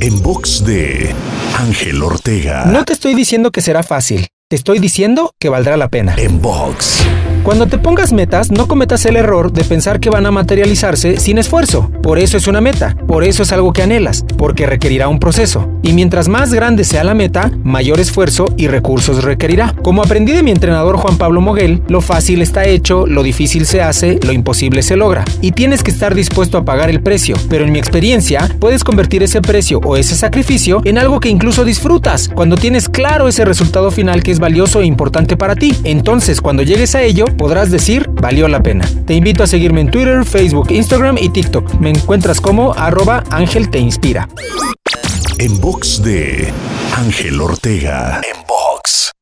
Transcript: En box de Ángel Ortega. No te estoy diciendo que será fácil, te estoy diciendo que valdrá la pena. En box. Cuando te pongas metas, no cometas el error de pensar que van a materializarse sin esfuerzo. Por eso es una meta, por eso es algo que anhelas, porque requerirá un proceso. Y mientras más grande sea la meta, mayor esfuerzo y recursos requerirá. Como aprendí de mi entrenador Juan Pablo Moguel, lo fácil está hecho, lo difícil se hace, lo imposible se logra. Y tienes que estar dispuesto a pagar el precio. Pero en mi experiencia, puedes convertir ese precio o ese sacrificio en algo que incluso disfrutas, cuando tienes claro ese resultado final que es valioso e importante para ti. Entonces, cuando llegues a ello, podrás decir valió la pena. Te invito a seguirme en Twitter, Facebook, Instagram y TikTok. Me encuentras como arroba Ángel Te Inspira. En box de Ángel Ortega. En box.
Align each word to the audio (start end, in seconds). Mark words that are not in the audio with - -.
En 0.00 0.22
box 0.22 0.64
de 0.64 1.14
Ángel 1.58 2.02
Ortega. 2.02 2.64
No 2.64 2.84
te 2.84 2.92
estoy 2.92 3.14
diciendo 3.14 3.50
que 3.50 3.60
será 3.60 3.84
fácil, 3.84 4.26
te 4.50 4.56
estoy 4.56 4.80
diciendo 4.80 5.32
que 5.38 5.48
valdrá 5.48 5.76
la 5.76 5.88
pena. 5.88 6.16
En 6.18 6.42
box. 6.42 7.06
Cuando 7.44 7.68
te 7.68 7.78
pongas 7.78 8.12
metas, 8.12 8.50
no 8.50 8.66
cometas 8.66 9.06
el 9.06 9.14
error 9.14 9.52
de 9.52 9.64
pensar 9.64 10.00
que 10.00 10.10
van 10.10 10.26
a 10.26 10.32
materializarse 10.32 11.18
sin 11.18 11.38
esfuerzo. 11.38 11.88
Por 12.02 12.18
eso 12.18 12.36
es 12.36 12.48
una 12.48 12.60
meta, 12.60 12.96
por 13.06 13.22
eso 13.22 13.44
es 13.44 13.52
algo 13.52 13.72
que 13.72 13.82
anhelas, 13.82 14.24
porque 14.36 14.66
requerirá 14.66 15.08
un 15.08 15.20
proceso. 15.20 15.70
Y 15.82 15.92
mientras 15.92 16.28
más 16.28 16.52
grande 16.52 16.84
sea 16.84 17.04
la 17.04 17.14
meta, 17.14 17.50
mayor 17.62 18.00
esfuerzo 18.00 18.46
y 18.56 18.66
recursos 18.66 19.22
requerirá. 19.24 19.74
Como 19.82 20.02
aprendí 20.02 20.32
de 20.32 20.42
mi 20.42 20.50
entrenador 20.50 20.96
Juan 20.96 21.16
Pablo 21.16 21.40
Moguel, 21.40 21.82
lo 21.88 22.00
fácil 22.00 22.42
está 22.42 22.66
hecho, 22.66 23.06
lo 23.06 23.22
difícil 23.22 23.66
se 23.66 23.80
hace, 23.80 24.18
lo 24.22 24.32
imposible 24.32 24.82
se 24.82 24.96
logra. 24.96 25.24
Y 25.40 25.52
tienes 25.52 25.82
que 25.82 25.92
estar 25.92 26.14
dispuesto 26.14 26.58
a 26.58 26.64
pagar 26.64 26.90
el 26.90 27.02
precio. 27.02 27.36
Pero 27.48 27.64
en 27.64 27.72
mi 27.72 27.78
experiencia, 27.78 28.48
puedes 28.58 28.84
convertir 28.84 29.22
ese 29.22 29.40
precio 29.40 29.78
o 29.84 29.96
ese 29.96 30.16
sacrificio 30.16 30.82
en 30.84 30.98
algo 30.98 31.20
que 31.20 31.28
incluso 31.28 31.64
disfrutas, 31.64 32.28
cuando 32.34 32.56
tienes 32.56 32.88
claro 32.88 33.28
ese 33.28 33.44
resultado 33.44 33.92
final 33.92 34.22
que 34.22 34.32
es 34.32 34.39
valioso 34.40 34.80
e 34.80 34.86
importante 34.86 35.36
para 35.36 35.54
ti. 35.54 35.74
Entonces, 35.84 36.40
cuando 36.40 36.62
llegues 36.62 36.94
a 36.94 37.02
ello, 37.02 37.26
podrás 37.26 37.70
decir 37.70 38.08
valió 38.10 38.48
la 38.48 38.62
pena. 38.62 38.88
Te 39.06 39.14
invito 39.14 39.44
a 39.44 39.46
seguirme 39.46 39.82
en 39.82 39.90
Twitter, 39.90 40.24
Facebook, 40.24 40.70
Instagram 40.70 41.18
y 41.18 41.28
TikTok. 41.28 41.74
Me 41.74 41.90
encuentras 41.90 42.40
como 42.40 42.72
arroba 42.74 43.22
Ángel 43.30 43.70
Te 43.70 43.78
Inspira. 43.78 44.28
En 45.38 45.60
box 45.60 46.02
de 46.02 46.52
Ángel 46.96 47.40
Ortega. 47.40 48.20
En 48.24 48.40
box. 48.46 49.12